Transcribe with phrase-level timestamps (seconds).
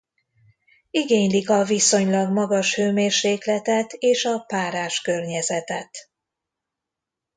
[0.91, 6.09] Igénylik a viszonylag magas hőmérsékletet és a párás környezetet.